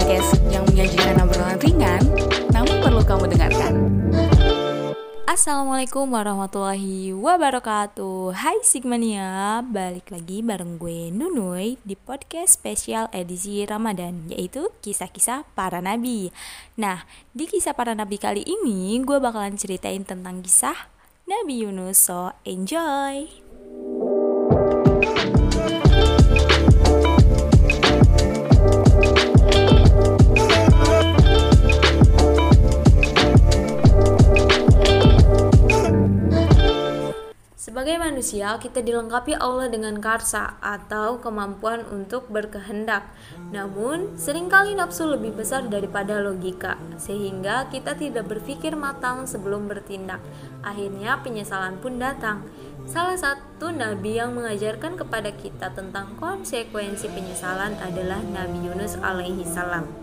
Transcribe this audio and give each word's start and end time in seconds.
podcast 0.00 0.40
yang 0.48 0.64
menyajikan 0.64 1.12
obrolan 1.20 1.60
ringan, 1.60 2.00
namun 2.56 2.80
perlu 2.80 3.04
kamu 3.04 3.36
dengarkan. 3.36 3.72
Assalamualaikum 5.28 6.08
warahmatullahi 6.08 7.12
wabarakatuh 7.12 8.32
Hai 8.32 8.64
Sigmania, 8.64 9.60
balik 9.60 10.08
lagi 10.08 10.40
bareng 10.40 10.80
gue 10.80 11.12
Nunuy 11.12 11.76
di 11.84 12.00
podcast 12.00 12.56
spesial 12.56 13.12
edisi 13.12 13.62
Ramadan 13.68 14.26
Yaitu 14.32 14.72
kisah-kisah 14.80 15.44
para 15.52 15.84
nabi 15.84 16.32
Nah, 16.80 17.04
di 17.36 17.44
kisah 17.44 17.76
para 17.76 17.92
nabi 17.92 18.16
kali 18.16 18.40
ini 18.40 18.96
gue 19.04 19.20
bakalan 19.20 19.60
ceritain 19.60 20.00
tentang 20.00 20.40
kisah 20.40 20.88
Nabi 21.28 21.68
Yunus 21.68 22.00
So 22.00 22.32
enjoy! 22.48 23.49
Sebagai 37.80 38.12
manusia, 38.12 38.60
kita 38.60 38.84
dilengkapi 38.84 39.40
Allah 39.40 39.72
dengan 39.72 39.96
karsa 40.04 40.60
atau 40.60 41.16
kemampuan 41.16 41.80
untuk 41.88 42.28
berkehendak. 42.28 43.08
Namun, 43.56 44.20
sering 44.20 44.52
kali 44.52 44.76
nafsu 44.76 45.08
lebih 45.08 45.32
besar 45.32 45.64
daripada 45.64 46.20
logika, 46.20 46.76
sehingga 47.00 47.72
kita 47.72 47.96
tidak 47.96 48.28
berpikir 48.28 48.76
matang 48.76 49.24
sebelum 49.24 49.64
bertindak. 49.64 50.20
Akhirnya, 50.60 51.24
penyesalan 51.24 51.80
pun 51.80 51.96
datang. 51.96 52.44
Salah 52.84 53.16
satu 53.16 53.72
nabi 53.72 54.20
yang 54.20 54.36
mengajarkan 54.36 55.00
kepada 55.00 55.32
kita 55.32 55.72
tentang 55.72 56.20
konsekuensi 56.20 57.08
penyesalan 57.08 57.80
adalah 57.80 58.20
Nabi 58.20 58.60
Yunus 58.60 59.00
alaihi 59.00 59.48
salam. 59.48 59.99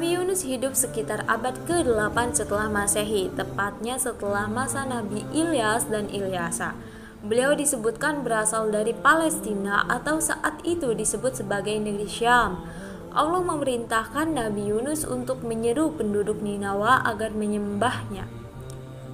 Nabi 0.00 0.16
Yunus 0.16 0.48
hidup 0.48 0.72
sekitar 0.72 1.28
abad 1.28 1.52
ke-8 1.68 2.32
setelah 2.32 2.72
Masehi, 2.72 3.28
tepatnya 3.36 4.00
setelah 4.00 4.48
masa 4.48 4.88
Nabi 4.88 5.28
Ilyas 5.28 5.92
dan 5.92 6.08
Ilyasa. 6.08 6.72
Beliau 7.20 7.52
disebutkan 7.52 8.24
berasal 8.24 8.72
dari 8.72 8.96
Palestina 8.96 9.84
atau 9.92 10.16
saat 10.16 10.56
itu 10.64 10.96
disebut 10.96 11.44
sebagai 11.44 11.76
negeri 11.76 12.08
Syam. 12.08 12.64
Allah 13.12 13.44
memerintahkan 13.44 14.32
Nabi 14.32 14.72
Yunus 14.72 15.04
untuk 15.04 15.44
menyeru 15.44 15.92
penduduk 15.92 16.40
Ninawa 16.40 17.04
agar 17.04 17.36
menyembahnya. 17.36 18.24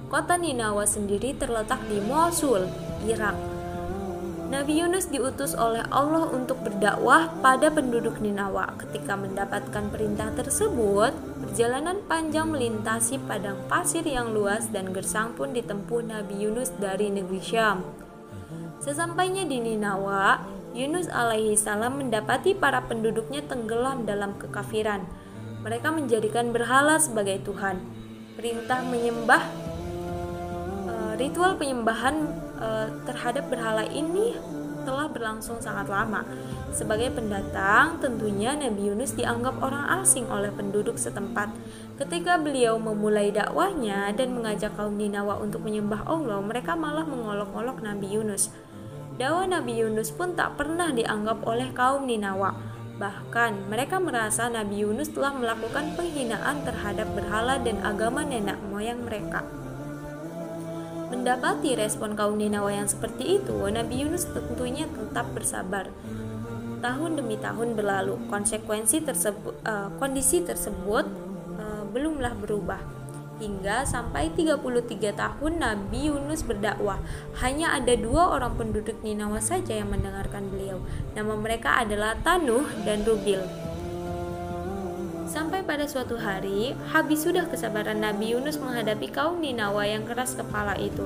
Kota 0.07 0.39
Ninawa 0.39 0.87
sendiri 0.87 1.35
terletak 1.35 1.83
di 1.91 1.99
Mosul, 1.99 2.63
Irak. 3.03 3.56
Nabi 4.47 4.79
Yunus 4.79 5.11
diutus 5.11 5.51
oleh 5.59 5.83
Allah 5.91 6.31
untuk 6.31 6.63
berdakwah 6.63 7.27
pada 7.43 7.67
penduduk 7.67 8.23
Ninawa. 8.23 8.79
Ketika 8.79 9.19
mendapatkan 9.19 9.91
perintah 9.91 10.31
tersebut, 10.31 11.11
perjalanan 11.43 11.99
panjang 12.07 12.47
melintasi 12.47 13.19
padang 13.27 13.59
pasir 13.67 14.07
yang 14.07 14.31
luas 14.31 14.71
dan 14.71 14.95
gersang 14.95 15.35
pun 15.35 15.51
ditempuh 15.51 15.99
Nabi 15.99 16.47
Yunus 16.47 16.71
dari 16.79 17.11
negeri 17.11 17.43
Syam. 17.43 17.83
Sesampainya 18.79 19.43
di 19.43 19.59
Ninawa, 19.59 20.39
Yunus 20.71 21.11
alaihi 21.11 21.59
salam 21.59 21.99
mendapati 21.99 22.55
para 22.55 22.79
penduduknya 22.87 23.43
tenggelam 23.43 24.07
dalam 24.07 24.39
kekafiran. 24.39 25.03
Mereka 25.67 25.91
menjadikan 25.91 26.55
berhala 26.55 27.03
sebagai 27.03 27.43
Tuhan. 27.43 27.83
Perintah 28.39 28.79
menyembah 28.79 29.66
ritual 31.17 31.57
penyembahan 31.57 32.29
uh, 32.61 32.87
terhadap 33.09 33.49
berhala 33.49 33.83
ini 33.89 34.37
telah 34.87 35.11
berlangsung 35.11 35.59
sangat 35.59 35.91
lama. 35.91 36.23
Sebagai 36.71 37.11
pendatang, 37.11 37.99
tentunya 37.99 38.55
Nabi 38.55 38.87
Yunus 38.87 39.19
dianggap 39.19 39.59
orang 39.59 39.99
asing 39.99 40.31
oleh 40.31 40.47
penduduk 40.55 40.95
setempat. 40.95 41.51
Ketika 41.99 42.39
beliau 42.39 42.79
memulai 42.79 43.35
dakwahnya 43.35 44.15
dan 44.15 44.31
mengajak 44.31 44.71
kaum 44.79 44.95
Ninawa 44.95 45.43
untuk 45.43 45.67
menyembah 45.67 46.07
Allah, 46.07 46.39
mereka 46.39 46.79
malah 46.79 47.03
mengolok-olok 47.03 47.83
Nabi 47.83 48.15
Yunus. 48.15 48.47
Dakwah 49.19 49.49
Nabi 49.49 49.83
Yunus 49.83 50.15
pun 50.15 50.39
tak 50.39 50.55
pernah 50.55 50.93
dianggap 50.95 51.43
oleh 51.43 51.67
kaum 51.75 52.07
Ninawa. 52.07 52.55
Bahkan, 52.97 53.67
mereka 53.67 53.99
merasa 53.99 54.47
Nabi 54.47 54.87
Yunus 54.87 55.11
telah 55.11 55.35
melakukan 55.35 55.99
penghinaan 55.99 56.63
terhadap 56.63 57.11
berhala 57.11 57.59
dan 57.59 57.83
agama 57.83 58.23
nenek 58.23 58.57
moyang 58.71 59.03
mereka. 59.03 59.66
Mendapati 61.27 61.75
respon 61.75 62.15
kaum 62.15 62.39
Ninawa 62.39 62.71
yang 62.71 62.87
seperti 62.87 63.43
itu, 63.43 63.51
Nabi 63.67 63.99
Yunus 63.99 64.31
tentunya 64.31 64.87
tetap 64.87 65.27
bersabar. 65.35 65.91
Tahun 66.79 67.19
demi 67.19 67.35
tahun 67.35 67.75
berlalu, 67.75 68.15
konsekuensi 68.31 69.03
tersebut, 69.03 69.59
uh, 69.67 69.91
kondisi 69.99 70.39
tersebut 70.39 71.03
uh, 71.59 71.83
belumlah 71.91 72.31
berubah. 72.31 72.79
Hingga 73.43 73.83
sampai 73.83 74.31
33 74.39 75.19
tahun 75.19 75.53
Nabi 75.59 76.07
Yunus 76.07 76.47
berdakwah, 76.47 77.03
hanya 77.43 77.75
ada 77.75 77.91
dua 77.99 78.31
orang 78.31 78.55
penduduk 78.55 78.95
Ninawa 79.03 79.43
saja 79.43 79.75
yang 79.75 79.91
mendengarkan 79.91 80.47
beliau. 80.47 80.79
Nama 81.11 81.35
mereka 81.35 81.75
adalah 81.83 82.15
Tanuh 82.23 82.63
dan 82.87 83.03
Rubil. 83.03 83.66
Sampai 85.27 85.59
pada 85.59 85.83
suatu 85.83 86.15
hari, 86.15 86.71
habis 86.95 87.27
sudah 87.27 87.51
kesabaran 87.51 87.99
Nabi 87.99 88.31
Yunus 88.31 88.55
menghadapi 88.63 89.11
kaum 89.11 89.43
Ninawa 89.43 89.83
yang 89.83 90.07
keras 90.07 90.39
kepala 90.39 90.79
itu. 90.79 91.03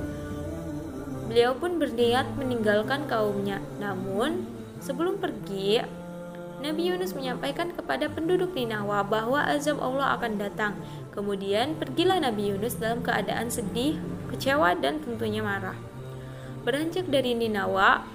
Beliau 1.26 1.58
pun 1.58 1.82
berniat 1.82 2.38
meninggalkan 2.38 3.10
kaumnya. 3.10 3.58
Namun, 3.82 4.46
sebelum 4.78 5.18
pergi, 5.18 5.82
Nabi 6.62 6.94
Yunus 6.94 7.18
menyampaikan 7.18 7.74
kepada 7.74 8.06
penduduk 8.06 8.54
Ninawa 8.54 9.02
bahwa 9.02 9.42
azab 9.42 9.82
Allah 9.82 10.14
akan 10.14 10.38
datang. 10.38 10.78
Kemudian 11.10 11.74
pergilah 11.74 12.22
Nabi 12.22 12.54
Yunus 12.54 12.78
dalam 12.78 13.02
keadaan 13.02 13.50
sedih, 13.50 13.98
kecewa, 14.30 14.78
dan 14.78 15.02
tentunya 15.02 15.42
marah. 15.42 15.74
Beranjak 16.62 17.10
dari 17.10 17.34
Ninawa, 17.34 18.06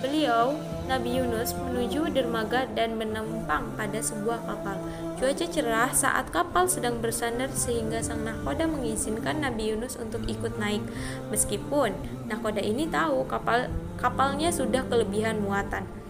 beliau 0.00 0.56
Nabi 0.90 1.22
Yunus 1.22 1.54
menuju 1.54 2.10
dermaga 2.10 2.66
dan 2.74 2.98
menumpang 2.98 3.72
pada 3.78 4.02
sebuah 4.02 4.42
kapal. 4.42 4.76
Cuaca 5.16 5.46
cerah 5.46 5.90
saat 5.94 6.34
kapal 6.34 6.66
sedang 6.66 6.98
bersandar 6.98 7.48
sehingga 7.54 8.02
sang 8.02 8.26
nahkoda 8.26 8.66
mengizinkan 8.66 9.38
Nabi 9.40 9.72
Yunus 9.72 9.94
untuk 9.94 10.26
ikut 10.26 10.58
naik. 10.58 10.82
Meskipun 11.30 11.94
nahkoda 12.26 12.58
ini 12.58 12.90
tahu 12.90 13.24
kapal 13.30 13.70
kapalnya 14.02 14.50
sudah 14.50 14.82
kelebihan 14.90 15.38
muatan. 15.38 16.01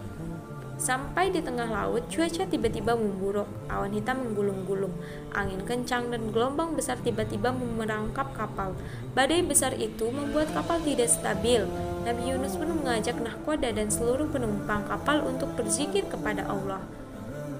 Sampai 0.82 1.31
di 1.31 1.38
tengah 1.38 1.70
laut, 1.70 2.10
cuaca 2.10 2.43
tiba-tiba 2.43 2.98
memburuk. 2.98 3.47
Awan 3.70 3.94
hitam 3.94 4.19
menggulung-gulung. 4.19 4.91
Angin 5.31 5.62
kencang 5.62 6.10
dan 6.10 6.34
gelombang 6.34 6.75
besar 6.75 6.98
tiba-tiba 6.98 7.54
memerangkap 7.54 8.34
kapal. 8.34 8.75
Badai 9.15 9.47
besar 9.47 9.78
itu 9.78 10.10
membuat 10.10 10.50
kapal 10.50 10.82
tidak 10.82 11.06
stabil. 11.06 11.71
Nabi 12.03 12.34
Yunus 12.34 12.59
pun 12.59 12.75
mengajak 12.75 13.15
nahkoda 13.15 13.71
dan 13.71 13.94
seluruh 13.94 14.26
penumpang 14.26 14.82
kapal 14.91 15.22
untuk 15.22 15.54
berzikir 15.54 16.03
kepada 16.10 16.50
Allah. 16.50 16.82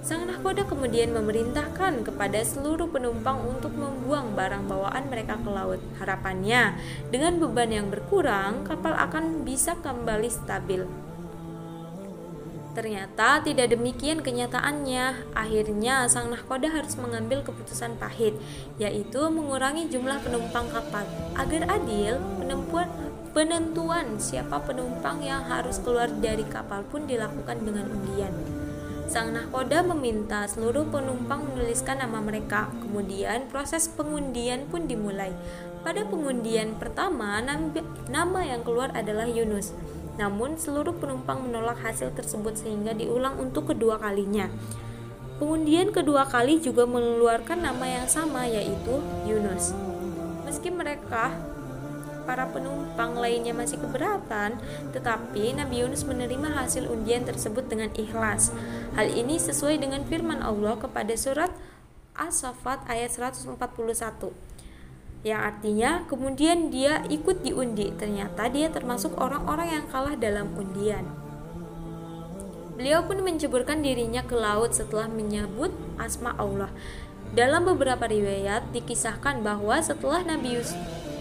Sang 0.03 0.27
nahkoda 0.27 0.67
kemudian 0.67 1.15
memerintahkan 1.15 2.03
kepada 2.03 2.43
seluruh 2.43 2.91
penumpang 2.91 3.39
untuk 3.47 3.71
membuang 3.71 4.35
barang 4.35 4.67
bawaan 4.67 5.07
mereka 5.07 5.39
ke 5.39 5.47
laut. 5.47 5.79
Harapannya, 6.03 6.75
dengan 7.15 7.39
beban 7.39 7.71
yang 7.71 7.87
berkurang, 7.87 8.67
kapal 8.67 8.99
akan 8.99 9.47
bisa 9.47 9.79
kembali 9.79 10.27
stabil. 10.27 11.12
Ternyata 12.73 13.45
tidak 13.45 13.77
demikian 13.77 14.25
kenyataannya. 14.25 15.37
Akhirnya 15.37 16.09
sang 16.09 16.33
nahkoda 16.33 16.73
harus 16.73 16.97
mengambil 16.97 17.45
keputusan 17.45 18.01
pahit, 18.01 18.33
yaitu 18.81 19.21
mengurangi 19.29 19.93
jumlah 19.93 20.17
penumpang 20.25 20.73
kapal. 20.73 21.05
Agar 21.37 21.69
adil, 21.69 22.17
penentuan 22.41 22.89
penentuan 23.33 24.21
siapa 24.21 24.61
penumpang 24.65 25.25
yang 25.25 25.45
harus 25.49 25.81
keluar 25.81 26.09
dari 26.21 26.45
kapal 26.49 26.85
pun 26.89 27.05
dilakukan 27.09 27.61
dengan 27.65 27.89
undian. 27.93 28.33
Sang 29.09 29.37
nahkoda 29.37 29.85
meminta 29.85 30.49
seluruh 30.49 30.89
penumpang 30.89 31.45
menuliskan 31.45 32.01
nama 32.01 32.25
mereka. 32.25 32.73
Kemudian 32.81 33.53
proses 33.53 33.93
pengundian 33.93 34.65
pun 34.73 34.89
dimulai. 34.89 35.37
Pada 35.85 36.09
pengundian 36.09 36.81
pertama, 36.81 37.37
nama 38.09 38.41
yang 38.41 38.65
keluar 38.65 38.89
adalah 38.97 39.29
Yunus. 39.29 39.77
Namun 40.21 40.61
seluruh 40.61 40.93
penumpang 40.97 41.41
menolak 41.41 41.81
hasil 41.81 42.13
tersebut 42.13 42.59
sehingga 42.59 42.93
diulang 42.93 43.41
untuk 43.41 43.73
kedua 43.73 43.97
kalinya. 43.97 44.53
Pengundian 45.41 45.91
kedua 45.91 46.29
kali 46.29 46.63
juga 46.63 46.87
mengeluarkan 46.87 47.65
nama 47.65 47.87
yang 47.89 48.07
sama 48.07 48.47
yaitu 48.47 49.01
Yunus. 49.27 49.75
Meski 50.47 50.71
mereka 50.71 51.33
para 52.23 52.47
penumpang 52.47 53.19
lainnya 53.19 53.51
masih 53.51 53.83
keberatan, 53.83 54.55
tetapi 54.95 55.59
Nabi 55.59 55.83
Yunus 55.83 56.07
menerima 56.07 56.55
hasil 56.55 56.87
undian 56.87 57.27
tersebut 57.27 57.67
dengan 57.67 57.91
ikhlas. 57.99 58.55
Hal 58.95 59.11
ini 59.11 59.43
sesuai 59.43 59.83
dengan 59.83 60.07
firman 60.07 60.39
Allah 60.39 60.79
kepada 60.79 61.11
surat 61.19 61.51
As-Saffat 62.15 62.87
ayat 62.87 63.11
141 63.11 64.52
yang 65.23 65.39
artinya 65.39 66.03
kemudian 66.11 66.75
dia 66.75 67.07
ikut 67.07 67.47
diundi. 67.47 67.95
Ternyata 67.95 68.51
dia 68.51 68.71
termasuk 68.71 69.15
orang-orang 69.19 69.81
yang 69.81 69.85
kalah 69.87 70.19
dalam 70.19 70.51
undian. 70.59 71.07
Beliau 72.75 73.07
pun 73.07 73.23
menceburkan 73.23 73.79
dirinya 73.87 74.27
ke 74.27 74.35
laut 74.35 74.75
setelah 74.75 75.07
menyebut 75.07 75.71
asma 76.03 76.35
Allah. 76.35 76.75
Dalam 77.33 77.65
beberapa 77.65 78.05
riwayat 78.11 78.75
dikisahkan 78.75 79.41
bahwa 79.41 79.79
setelah 79.79 80.21
Nabi, 80.27 80.59
Yus, 80.59 80.75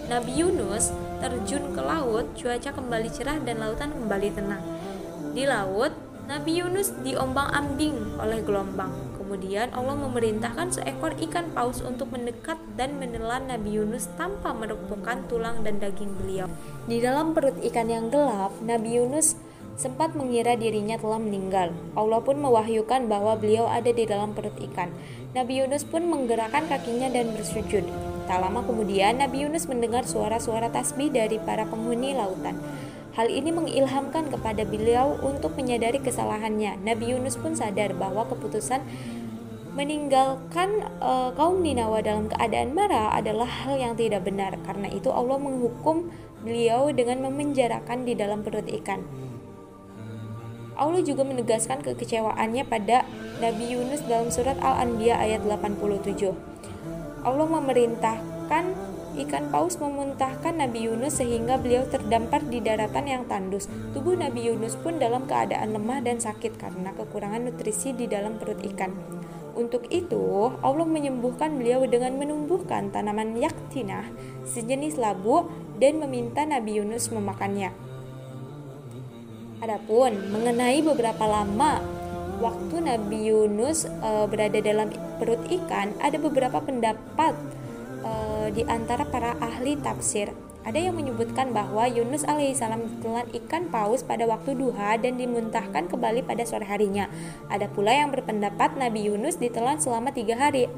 Nabi 0.09 0.41
Yunus 0.41 0.91
terjun 1.21 1.71
ke 1.71 1.81
laut, 1.85 2.33
cuaca 2.33 2.73
kembali 2.73 3.09
cerah 3.13 3.37
dan 3.45 3.61
lautan 3.61 3.93
kembali 3.93 4.29
tenang. 4.33 4.63
Di 5.31 5.45
laut, 5.45 5.93
Nabi 6.25 6.59
Yunus 6.59 6.91
diombang-ambing 7.05 8.17
oleh 8.19 8.39
gelombang. 8.41 9.10
Kemudian 9.31 9.71
Allah 9.71 9.95
memerintahkan 9.95 10.75
seekor 10.75 11.15
ikan 11.15 11.55
paus 11.55 11.79
untuk 11.79 12.11
mendekat 12.11 12.59
dan 12.75 12.99
menelan 12.99 13.47
Nabi 13.47 13.79
Yunus 13.79 14.11
tanpa 14.19 14.51
merobohkan 14.51 15.23
tulang 15.31 15.63
dan 15.63 15.79
daging 15.79 16.19
beliau. 16.19 16.51
Di 16.83 16.99
dalam 16.99 17.31
perut 17.31 17.55
ikan 17.63 17.87
yang 17.87 18.11
gelap, 18.11 18.51
Nabi 18.59 18.99
Yunus 18.99 19.39
sempat 19.79 20.19
mengira 20.19 20.59
dirinya 20.59 20.99
telah 20.99 21.15
meninggal. 21.15 21.71
Allah 21.95 22.19
pun 22.19 22.43
mewahyukan 22.43 23.07
bahwa 23.07 23.39
beliau 23.39 23.71
ada 23.71 23.95
di 23.95 24.03
dalam 24.03 24.35
perut 24.35 24.59
ikan. 24.67 24.91
Nabi 25.31 25.63
Yunus 25.63 25.87
pun 25.87 26.11
menggerakkan 26.11 26.67
kakinya 26.67 27.07
dan 27.07 27.31
bersujud. 27.31 27.87
Tak 28.27 28.35
lama 28.35 28.67
kemudian, 28.67 29.15
Nabi 29.15 29.47
Yunus 29.47 29.63
mendengar 29.71 30.03
suara-suara 30.03 30.67
tasbih 30.75 31.07
dari 31.07 31.39
para 31.39 31.63
penghuni 31.63 32.19
lautan. 32.19 32.59
Hal 33.11 33.27
ini 33.27 33.51
mengilhamkan 33.51 34.31
kepada 34.31 34.63
beliau 34.63 35.19
untuk 35.19 35.51
menyadari 35.59 35.99
kesalahannya. 35.99 36.79
Nabi 36.79 37.11
Yunus 37.11 37.35
pun 37.35 37.59
sadar 37.59 37.91
bahwa 37.91 38.23
keputusan 38.23 38.79
meninggalkan 39.71 40.83
e, 40.99 41.11
kaum 41.35 41.63
Ninawa 41.63 42.03
dalam 42.03 42.27
keadaan 42.27 42.75
marah 42.75 43.15
adalah 43.15 43.47
hal 43.47 43.79
yang 43.79 43.93
tidak 43.95 44.27
benar. 44.27 44.55
Karena 44.67 44.91
itu 44.91 45.07
Allah 45.11 45.39
menghukum 45.39 46.11
beliau 46.43 46.91
dengan 46.91 47.23
memenjarakan 47.31 48.03
di 48.03 48.13
dalam 48.17 48.43
perut 48.43 48.67
ikan. 48.67 49.03
Allah 50.75 51.05
juga 51.05 51.21
menegaskan 51.21 51.85
kekecewaannya 51.85 52.65
pada 52.65 53.05
Nabi 53.37 53.77
Yunus 53.77 54.01
dalam 54.09 54.33
surat 54.33 54.57
Al-Anbiya 54.57 55.19
ayat 55.19 55.45
87. 55.45 56.33
Allah 57.21 57.45
memerintahkan 57.45 58.65
ikan 59.11 59.51
paus 59.51 59.75
memuntahkan 59.77 60.55
Nabi 60.55 60.87
Yunus 60.87 61.19
sehingga 61.19 61.59
beliau 61.59 61.83
terdampar 61.85 62.41
di 62.47 62.63
daratan 62.63 63.05
yang 63.05 63.23
tandus. 63.27 63.67
Tubuh 63.91 64.15
Nabi 64.15 64.47
Yunus 64.47 64.79
pun 64.79 64.97
dalam 64.97 65.27
keadaan 65.27 65.75
lemah 65.75 65.99
dan 66.01 66.17
sakit 66.17 66.55
karena 66.55 66.95
kekurangan 66.95 67.45
nutrisi 67.51 67.91
di 67.91 68.07
dalam 68.07 68.39
perut 68.39 68.63
ikan. 68.73 68.95
Untuk 69.51 69.91
itu, 69.91 70.55
Allah 70.63 70.87
menyembuhkan 70.87 71.59
beliau 71.59 71.83
dengan 71.83 72.15
menumbuhkan 72.15 72.87
tanaman 72.87 73.35
yaktinah, 73.35 74.07
sejenis 74.47 74.95
labu, 74.95 75.51
dan 75.75 75.99
meminta 75.99 76.47
Nabi 76.47 76.79
Yunus 76.79 77.11
memakannya. 77.11 77.73
Adapun 79.61 80.15
mengenai 80.33 80.81
beberapa 80.81 81.27
lama 81.27 81.83
waktu 82.41 82.81
Nabi 82.81 83.29
Yunus 83.29 83.85
e, 83.85 84.09
berada 84.25 84.57
dalam 84.57 84.89
perut 85.21 85.45
ikan, 85.45 85.93
ada 86.01 86.17
beberapa 86.17 86.57
pendapat 86.57 87.37
e, 88.01 88.11
di 88.57 88.63
antara 88.65 89.05
para 89.05 89.37
ahli 89.37 89.77
tafsir. 89.77 90.33
Ada 90.61 90.77
yang 90.77 90.93
menyebutkan 90.93 91.49
bahwa 91.57 91.89
Yunus 91.89 92.21
alaihissalam 92.21 92.85
ditelan 92.85 93.25
ikan 93.33 93.73
paus 93.73 94.05
pada 94.05 94.29
waktu 94.29 94.53
duha 94.53 94.93
dan 95.01 95.17
dimuntahkan 95.17 95.89
kembali 95.89 96.21
pada 96.21 96.45
sore 96.45 96.69
harinya. 96.69 97.09
Ada 97.49 97.65
pula 97.65 97.97
yang 97.97 98.13
berpendapat 98.13 98.77
Nabi 98.77 99.09
Yunus 99.09 99.41
ditelan 99.41 99.81
selama 99.81 100.13
tiga 100.13 100.37
hari. 100.37 100.69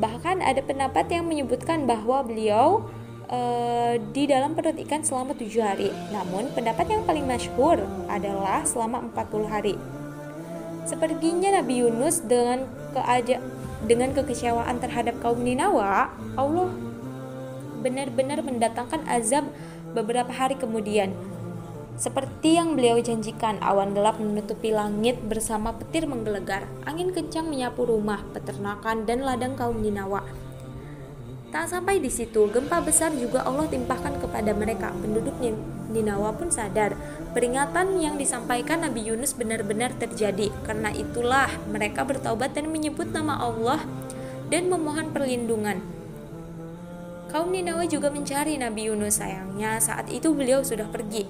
Bahkan 0.00 0.40
ada 0.40 0.64
pendapat 0.64 1.12
yang 1.12 1.28
menyebutkan 1.28 1.84
bahwa 1.84 2.24
beliau 2.24 2.88
uh, 3.28 4.00
di 4.16 4.24
dalam 4.24 4.56
perut 4.56 4.80
ikan 4.88 5.04
selama 5.04 5.36
tujuh 5.36 5.60
hari. 5.60 5.92
Namun 6.08 6.48
pendapat 6.56 6.88
yang 6.88 7.04
paling 7.04 7.28
masyhur 7.28 7.84
adalah 8.08 8.64
selama 8.64 9.12
40 9.12 9.52
hari. 9.52 9.74
Sepertinya 10.88 11.60
Nabi 11.60 11.84
Yunus 11.84 12.24
dengan 12.24 12.64
keaja 12.96 13.44
dengan 13.82 14.14
kekecewaan 14.14 14.78
terhadap 14.78 15.18
kaum 15.18 15.42
Ninawa, 15.42 16.14
Allah 16.38 16.70
benar-benar 17.82 18.40
mendatangkan 18.46 19.04
azab 19.10 19.50
beberapa 19.92 20.30
hari 20.30 20.54
kemudian. 20.54 21.12
Seperti 21.92 22.56
yang 22.56 22.72
beliau 22.72 22.96
janjikan, 22.98 23.60
awan 23.60 23.92
gelap 23.92 24.16
menutupi 24.16 24.72
langit 24.72 25.20
bersama 25.28 25.76
petir 25.76 26.08
menggelegar. 26.08 26.64
Angin 26.88 27.12
kencang 27.12 27.46
menyapu 27.52 27.84
rumah, 27.84 28.24
peternakan, 28.32 29.04
dan 29.04 29.20
ladang 29.22 29.54
kaum 29.54 29.76
Ninawa. 29.76 30.24
Tak 31.52 31.68
sampai 31.68 32.00
di 32.00 32.08
situ, 32.08 32.48
gempa 32.48 32.80
besar 32.80 33.12
juga 33.12 33.44
Allah 33.44 33.68
timpahkan 33.68 34.24
kepada 34.24 34.56
mereka. 34.56 34.88
Penduduk 35.04 35.36
Ninawa 35.92 36.32
pun 36.32 36.48
sadar, 36.48 36.96
peringatan 37.36 38.00
yang 38.00 38.16
disampaikan 38.16 38.80
Nabi 38.88 39.12
Yunus 39.12 39.36
benar-benar 39.36 39.92
terjadi. 40.00 40.48
Karena 40.64 40.88
itulah 40.96 41.52
mereka 41.68 42.08
bertaubat 42.08 42.56
dan 42.56 42.72
menyebut 42.72 43.12
nama 43.12 43.36
Allah 43.36 43.84
dan 44.48 44.72
memohon 44.72 45.12
perlindungan. 45.12 45.84
Kaum 47.32 47.48
Ninawa 47.48 47.88
juga 47.88 48.12
mencari 48.12 48.60
Nabi 48.60 48.92
Yunus 48.92 49.16
sayangnya 49.16 49.80
saat 49.80 50.12
itu 50.12 50.36
beliau 50.36 50.60
sudah 50.60 50.84
pergi. 50.92 51.24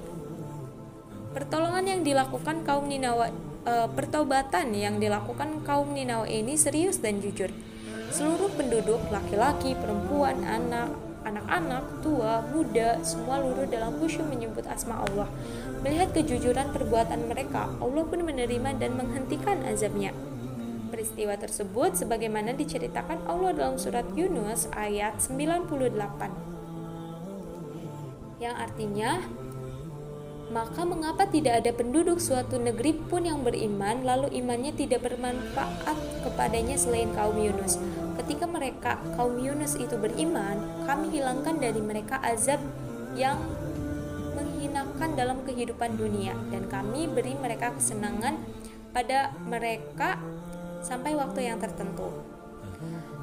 Pertolongan 1.31 1.87
yang 1.87 2.02
dilakukan 2.02 2.66
kaum 2.66 2.90
Ninawa 2.90 3.31
e, 3.62 3.87
pertaubatan 3.94 4.75
yang 4.75 4.99
dilakukan 4.99 5.62
kaum 5.62 5.94
Ninawa 5.94 6.26
ini 6.26 6.58
serius 6.58 6.99
dan 6.99 7.22
jujur. 7.22 7.54
Seluruh 8.10 8.50
penduduk, 8.58 8.99
laki-laki, 9.14 9.78
perempuan, 9.78 10.43
anak, 10.43 10.90
anak-anak, 11.22 12.02
tua, 12.02 12.50
muda, 12.50 12.99
semua 13.06 13.38
luruh 13.38 13.70
dalam 13.70 13.94
khusyuk 14.02 14.26
menyebut 14.26 14.66
asma 14.66 15.06
Allah. 15.06 15.31
Melihat 15.87 16.10
kejujuran 16.19 16.75
perbuatan 16.75 17.31
mereka, 17.31 17.70
Allah 17.78 18.02
pun 18.02 18.26
menerima 18.26 18.75
dan 18.75 18.99
menghentikan 18.99 19.62
azabnya. 19.70 20.10
Peristiwa 20.93 21.33
tersebut 21.41 21.97
sebagaimana 21.97 22.53
diceritakan 22.53 23.25
Allah 23.25 23.56
dalam 23.56 23.81
surat 23.81 24.05
Yunus 24.12 24.69
ayat 24.77 25.17
98. 25.25 25.97
Yang 28.37 28.56
artinya, 28.61 29.25
maka 30.53 30.85
mengapa 30.85 31.25
tidak 31.25 31.65
ada 31.65 31.73
penduduk 31.73 32.21
suatu 32.21 32.61
negeri 32.61 32.93
pun 33.09 33.25
yang 33.25 33.41
beriman 33.41 34.05
lalu 34.05 34.37
imannya 34.37 34.77
tidak 34.77 35.09
bermanfaat 35.09 35.97
kepadanya 36.29 36.77
selain 36.77 37.09
kaum 37.17 37.41
Yunus? 37.41 37.81
Ketika 38.21 38.45
mereka 38.45 39.00
kaum 39.17 39.41
Yunus 39.41 39.81
itu 39.81 39.97
beriman, 39.97 40.61
kami 40.85 41.09
hilangkan 41.09 41.56
dari 41.56 41.81
mereka 41.81 42.21
azab 42.21 42.61
yang 43.17 43.41
menghinakan 44.37 45.17
dalam 45.17 45.41
kehidupan 45.49 45.97
dunia 45.97 46.37
dan 46.53 46.69
kami 46.69 47.09
beri 47.09 47.33
mereka 47.41 47.73
kesenangan 47.73 48.37
pada 48.93 49.33
mereka 49.49 50.21
sampai 50.83 51.15
waktu 51.17 51.49
yang 51.49 51.62
tertentu. 51.62 52.11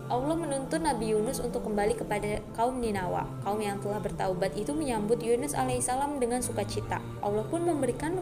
Allah 0.09 0.33
menuntun 0.33 0.81
Nabi 0.81 1.13
Yunus 1.13 1.37
untuk 1.37 1.69
kembali 1.69 1.93
kepada 1.93 2.41
kaum 2.57 2.81
Ninawa. 2.81 3.29
Kaum 3.45 3.61
yang 3.61 3.77
telah 3.77 4.01
bertaubat 4.01 4.57
itu 4.57 4.73
menyambut 4.73 5.21
Yunus 5.21 5.53
alaihissalam 5.53 6.17
dengan 6.17 6.41
sukacita. 6.41 6.97
Allah 7.21 7.45
pun 7.45 7.61
memberikan 7.61 8.17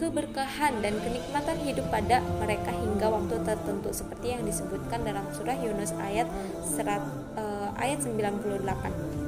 keberkahan 0.00 0.80
dan 0.80 0.96
kenikmatan 0.96 1.60
hidup 1.60 1.84
pada 1.92 2.24
mereka 2.40 2.72
hingga 2.72 3.12
waktu 3.12 3.36
tertentu 3.44 3.92
seperti 3.92 4.32
yang 4.32 4.48
disebutkan 4.48 5.04
dalam 5.04 5.28
surah 5.36 5.60
Yunus 5.60 5.92
ayat 6.00 6.24
serat, 6.64 7.04
uh, 7.36 7.68
ayat 7.76 8.00
98. 8.00 9.19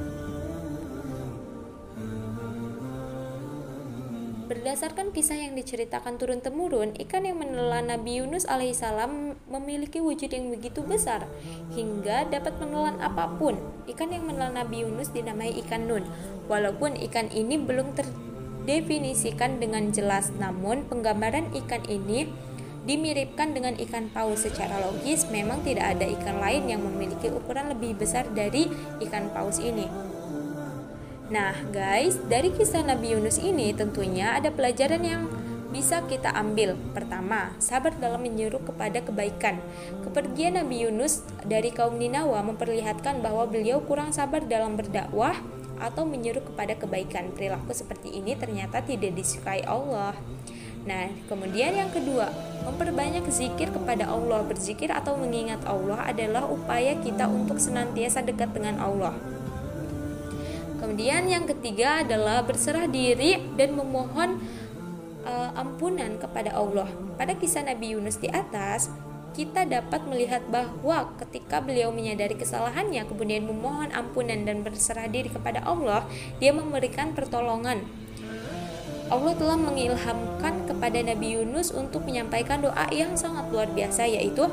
Berdasarkan 4.53 5.17
kisah 5.17 5.41
yang 5.49 5.57
diceritakan 5.57 6.21
turun-temurun, 6.21 6.93
ikan 7.01 7.25
yang 7.25 7.41
menelan 7.41 7.89
Nabi 7.89 8.21
Yunus 8.21 8.45
alaihissalam 8.45 9.33
memiliki 9.49 9.97
wujud 9.97 10.29
yang 10.29 10.53
begitu 10.53 10.85
besar 10.85 11.25
hingga 11.73 12.29
dapat 12.29 12.61
menelan 12.61 13.01
apa 13.01 13.33
pun. 13.41 13.57
Ikan 13.89 14.13
yang 14.13 14.29
menelan 14.29 14.61
Nabi 14.61 14.85
Yunus 14.85 15.09
dinamai 15.09 15.57
ikan 15.65 15.89
nun. 15.89 16.05
Walaupun 16.53 17.01
ikan 17.01 17.33
ini 17.33 17.57
belum 17.57 17.97
terdefinisikan 17.97 19.57
dengan 19.57 19.89
jelas, 19.89 20.29
namun 20.37 20.85
penggambaran 20.85 21.49
ikan 21.65 21.81
ini 21.89 22.29
dimiripkan 22.85 23.57
dengan 23.57 23.73
ikan 23.81 24.13
paus 24.13 24.45
secara 24.45 24.85
logis 24.85 25.33
memang 25.33 25.65
tidak 25.65 25.97
ada 25.97 26.05
ikan 26.05 26.37
lain 26.45 26.69
yang 26.69 26.85
memiliki 26.85 27.33
ukuran 27.33 27.73
lebih 27.73 27.97
besar 27.97 28.29
dari 28.37 28.69
ikan 29.01 29.33
paus 29.33 29.65
ini. 29.65 30.12
Nah, 31.31 31.55
guys, 31.71 32.19
dari 32.27 32.51
kisah 32.51 32.83
Nabi 32.83 33.15
Yunus 33.15 33.39
ini 33.39 33.71
tentunya 33.71 34.35
ada 34.35 34.51
pelajaran 34.51 35.03
yang 35.07 35.23
bisa 35.73 36.05
kita 36.05 36.35
ambil. 36.35 36.77
Pertama, 36.93 37.57
sabar 37.63 37.95
dalam 37.97 38.21
menyuruh 38.21 38.61
kepada 38.61 39.01
kebaikan. 39.01 39.63
Kepergian 40.05 40.61
Nabi 40.61 40.85
Yunus 40.85 41.25
dari 41.47 41.71
kaum 41.71 41.97
Ninawa 41.97 42.45
memperlihatkan 42.45 43.25
bahwa 43.25 43.49
beliau 43.49 43.81
kurang 43.81 44.11
sabar 44.11 44.45
dalam 44.45 44.75
berdakwah 44.75 45.39
atau 45.81 46.05
menyuruh 46.05 46.45
kepada 46.45 46.77
kebaikan. 46.77 47.33
Perilaku 47.33 47.73
seperti 47.73 48.13
ini 48.13 48.37
ternyata 48.37 48.85
tidak 48.85 49.17
disukai 49.17 49.65
Allah. 49.65 50.13
Nah, 50.83 51.07
kemudian 51.31 51.79
yang 51.79 51.91
kedua, 51.95 52.29
memperbanyak 52.67 53.25
zikir 53.31 53.71
kepada 53.71 54.11
Allah. 54.11 54.43
Berzikir 54.43 54.91
atau 54.91 55.15
mengingat 55.15 55.63
Allah 55.65 56.11
adalah 56.11 56.45
upaya 56.51 56.99
kita 56.99 57.31
untuk 57.31 57.57
senantiasa 57.63 58.21
dekat 58.27 58.51
dengan 58.53 58.83
Allah. 58.83 59.15
Kemudian 60.83 61.31
yang 61.31 61.47
ketiga 61.47 62.03
adalah 62.03 62.43
berserah 62.43 62.91
diri 62.91 63.39
dan 63.55 63.79
memohon 63.79 64.43
uh, 65.23 65.51
ampunan 65.55 66.19
kepada 66.19 66.51
Allah. 66.59 66.91
Pada 67.15 67.39
kisah 67.39 67.63
Nabi 67.63 67.95
Yunus 67.95 68.19
di 68.19 68.27
atas, 68.27 68.91
kita 69.33 69.63
dapat 69.65 70.03
melihat 70.11 70.43
bahwa 70.51 71.15
ketika 71.23 71.63
beliau 71.63 71.95
menyadari 71.95 72.35
kesalahannya, 72.35 73.07
kemudian 73.07 73.47
memohon 73.47 73.95
ampunan 73.95 74.43
dan 74.43 74.67
berserah 74.67 75.07
diri 75.07 75.31
kepada 75.31 75.63
Allah, 75.63 76.03
dia 76.43 76.51
memberikan 76.51 77.15
pertolongan. 77.15 77.87
Allah 79.07 79.37
telah 79.37 79.61
mengilhamkan 79.61 80.67
kepada 80.67 80.99
Nabi 81.05 81.37
Yunus 81.37 81.69
untuk 81.71 82.09
menyampaikan 82.09 82.65
doa 82.65 82.89
yang 82.91 83.15
sangat 83.15 83.45
luar 83.53 83.69
biasa 83.71 84.09
yaitu 84.09 84.49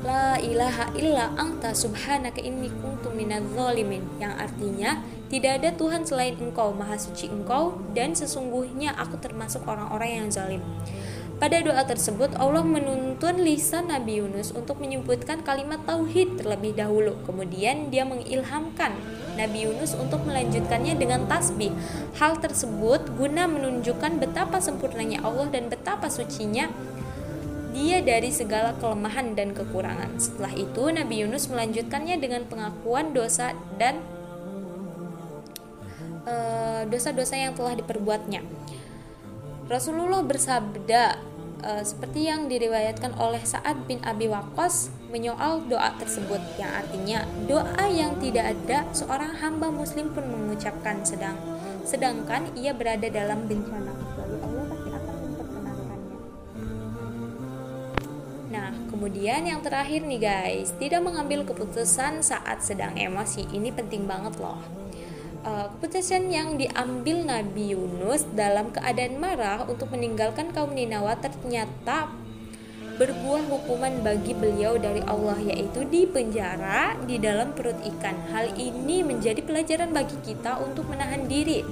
La 0.00 0.40
ilaha 0.40 0.88
illa 0.96 1.28
anta 1.36 1.76
subhanaka 1.76 2.40
inni 2.40 2.72
kuntu 2.72 3.12
zalimin 3.52 4.00
yang 4.16 4.32
artinya 4.32 5.04
tidak 5.28 5.62
ada 5.62 5.70
Tuhan 5.76 6.02
selain 6.02 6.34
Engkau, 6.40 6.74
Maha 6.74 6.98
Suci 6.98 7.30
Engkau, 7.30 7.78
dan 7.94 8.18
sesungguhnya 8.18 8.96
aku 8.98 9.20
termasuk 9.20 9.62
orang-orang 9.68 10.24
yang 10.24 10.28
zalim. 10.32 10.62
Pada 11.40 11.56
doa 11.64 11.80
tersebut, 11.88 12.36
Allah 12.36 12.60
menuntun 12.60 13.40
lisan 13.40 13.88
Nabi 13.88 14.20
Yunus 14.20 14.52
untuk 14.52 14.76
menyebutkan 14.76 15.40
kalimat 15.40 15.80
tauhid 15.88 16.36
terlebih 16.36 16.76
dahulu. 16.76 17.16
Kemudian 17.24 17.88
dia 17.88 18.04
mengilhamkan 18.04 18.92
Nabi 19.40 19.64
Yunus 19.64 19.96
untuk 19.96 20.20
melanjutkannya 20.28 21.00
dengan 21.00 21.24
tasbih. 21.24 21.72
Hal 22.20 22.36
tersebut 22.44 23.16
guna 23.16 23.48
menunjukkan 23.48 24.20
betapa 24.20 24.60
sempurnanya 24.60 25.24
Allah 25.24 25.48
dan 25.48 25.72
betapa 25.72 26.12
sucinya 26.12 26.68
dia 27.70 28.02
dari 28.02 28.34
segala 28.34 28.74
kelemahan 28.78 29.38
dan 29.38 29.54
kekurangan. 29.54 30.18
Setelah 30.18 30.52
itu, 30.54 30.90
Nabi 30.90 31.22
Yunus 31.24 31.48
melanjutkannya 31.48 32.16
dengan 32.18 32.46
pengakuan 32.50 33.14
dosa 33.14 33.54
dan 33.80 34.02
Eh, 36.30 36.82
dosa-dosa 36.92 37.34
uh, 37.34 37.40
yang 37.48 37.52
telah 37.56 37.74
diperbuatnya. 37.80 38.44
Rasulullah 39.72 40.20
bersabda 40.20 41.16
uh, 41.64 41.80
seperti 41.80 42.28
yang 42.28 42.44
diriwayatkan 42.44 43.16
oleh 43.16 43.40
Sa'ad 43.40 43.88
bin 43.88 44.04
Abi 44.04 44.28
Waqqas 44.28 44.92
menyoal 45.08 45.64
doa 45.64 45.96
tersebut 45.96 46.38
yang 46.60 46.70
artinya 46.76 47.24
doa 47.48 47.84
yang 47.88 48.20
tidak 48.20 48.52
ada 48.52 48.86
seorang 48.92 49.32
hamba 49.42 49.72
muslim 49.72 50.12
pun 50.12 50.28
mengucapkan 50.28 51.02
sedang 51.02 51.34
sedangkan 51.82 52.52
ia 52.54 52.70
berada 52.70 53.10
dalam 53.10 53.50
bencana 53.50 54.09
kemudian 59.00 59.48
yang 59.48 59.64
terakhir 59.64 60.04
nih 60.04 60.20
guys, 60.20 60.76
tidak 60.76 61.00
mengambil 61.00 61.48
keputusan 61.48 62.20
saat 62.20 62.60
sedang 62.60 62.92
emosi. 63.00 63.48
Ini 63.48 63.72
penting 63.72 64.04
banget 64.04 64.36
loh 64.36 64.60
uh, 65.44 65.66
keputusan 65.76 66.28
yang 66.28 66.60
diambil 66.60 67.24
Nabi 67.24 67.72
Yunus 67.72 68.28
dalam 68.36 68.72
keadaan 68.72 69.16
marah 69.20 69.64
untuk 69.64 69.92
meninggalkan 69.92 70.52
kaum 70.52 70.72
Ninawa 70.76 71.16
ternyata 71.16 72.12
berbuah 73.00 73.48
hukuman 73.48 74.04
bagi 74.04 74.36
beliau 74.36 74.76
dari 74.76 75.00
Allah 75.08 75.40
yaitu 75.40 75.88
di 75.88 76.04
penjara 76.04 77.00
di 77.08 77.16
dalam 77.16 77.56
perut 77.56 77.80
ikan. 77.96 78.16
Hal 78.28 78.52
ini 78.60 79.00
menjadi 79.00 79.40
pelajaran 79.40 79.96
bagi 79.96 80.20
kita 80.20 80.60
untuk 80.60 80.84
menahan 80.92 81.24
diri, 81.24 81.64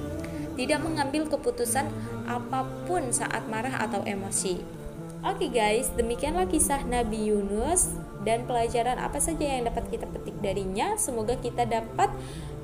tidak 0.57 0.81
mengambil 0.81 1.29
keputusan 1.29 1.85
apa 2.25 2.65
pun 2.89 3.13
saat 3.13 3.45
marah 3.45 3.77
atau 3.77 4.01
emosi. 4.01 4.78
Oke 5.19 5.51
okay 5.51 5.51
guys, 5.51 5.91
demikianlah 5.99 6.47
kisah 6.47 6.87
Nabi 6.87 7.27
Yunus 7.27 7.91
dan 8.23 8.47
pelajaran 8.47 8.95
apa 8.95 9.19
saja 9.19 9.43
yang 9.51 9.67
dapat 9.67 9.91
kita 9.91 10.07
petik 10.07 10.39
darinya. 10.39 10.95
Semoga 10.95 11.35
kita 11.35 11.67
dapat 11.67 12.07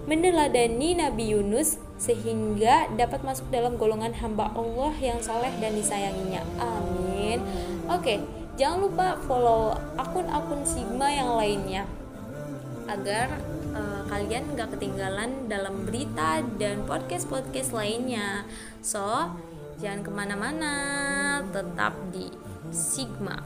meneladani 0.07 0.95
Nabi 0.95 1.35
Yunus 1.35 1.75
sehingga 1.99 2.87
dapat 2.95 3.27
masuk 3.27 3.51
dalam 3.51 3.75
golongan 3.75 4.15
hamba 4.23 4.55
Allah 4.55 4.95
yang 5.03 5.19
soleh 5.19 5.51
dan 5.59 5.75
disayanginya. 5.75 6.47
Amin. 6.55 7.43
Oke, 7.91 8.23
jangan 8.55 8.87
lupa 8.87 9.19
follow 9.27 9.75
akun-akun 9.99 10.63
Sigma 10.63 11.11
yang 11.11 11.35
lainnya 11.35 11.83
agar 12.87 13.35
uh, 13.75 14.07
kalian 14.07 14.55
gak 14.55 14.71
ketinggalan 14.79 15.51
dalam 15.51 15.83
berita 15.83 16.39
dan 16.55 16.87
podcast-podcast 16.87 17.75
lainnya. 17.75 18.47
So, 18.79 19.03
jangan 19.81 20.01
ke 20.05 20.11
mana-mana, 20.11 20.73
tetap 21.51 21.93
di 22.11 22.31
Sigma 22.71 23.39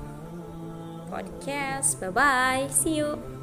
Podcast. 1.10 1.98
Bye 1.98 2.14
bye, 2.14 2.66
see 2.70 3.02
you. 3.02 3.39